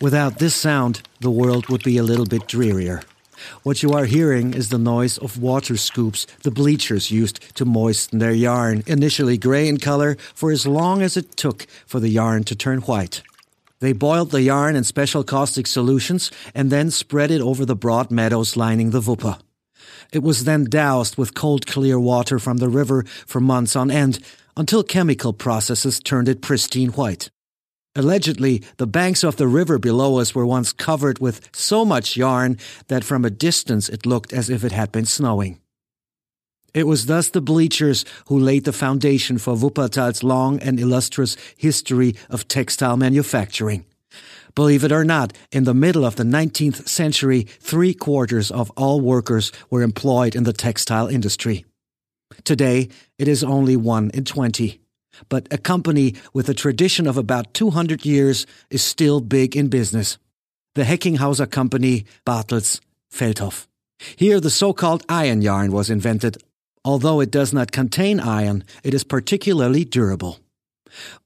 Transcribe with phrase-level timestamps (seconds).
[0.00, 3.02] Without this sound, the world would be a little bit drearier.
[3.62, 8.18] What you are hearing is the noise of water scoops the bleachers used to moisten
[8.18, 12.44] their yarn, initially gray in color for as long as it took for the yarn
[12.44, 13.22] to turn white.
[13.80, 18.10] They boiled the yarn in special caustic solutions and then spread it over the broad
[18.10, 19.38] meadows lining the Wupper.
[20.12, 24.18] It was then doused with cold clear water from the river for months on end
[24.56, 27.30] until chemical processes turned it pristine white.
[27.96, 32.58] Allegedly, the banks of the river below us were once covered with so much yarn
[32.88, 35.58] that from a distance it looked as if it had been snowing.
[36.74, 42.14] It was thus the bleachers who laid the foundation for Wuppertal's long and illustrious history
[42.28, 43.86] of textile manufacturing.
[44.54, 49.00] Believe it or not, in the middle of the 19th century, three quarters of all
[49.00, 51.64] workers were employed in the textile industry.
[52.44, 54.80] Today, it is only one in 20
[55.28, 60.18] but a company with a tradition of about 200 years is still big in business.
[60.74, 62.80] The Heckinghauser company Bartels
[63.12, 63.66] Feldhoff.
[64.16, 66.36] Here the so-called iron yarn was invented.
[66.84, 70.38] Although it does not contain iron, it is particularly durable.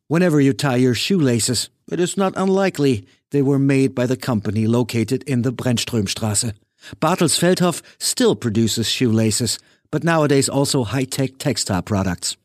[0.08, 4.66] Whenever you tie your shoelaces, it is not unlikely they were made by the company
[4.66, 6.54] located in the Brennströmstrasse.
[6.98, 9.58] Bartels Feldhoff still produces shoelaces,
[9.90, 12.36] but nowadays also high-tech textile products.